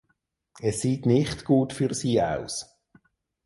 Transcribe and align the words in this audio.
Es 0.61 0.81
sieht 0.81 1.05
nicht 1.05 1.45
gut 1.45 1.73
für 1.73 1.93
sie 1.93 2.23
aus. 2.23 2.75